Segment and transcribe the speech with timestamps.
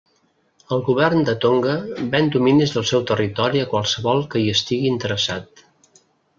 [0.77, 1.75] El govern de Tonga
[2.15, 5.67] ven dominis del seu territori a qualsevol que hi estigui interessat.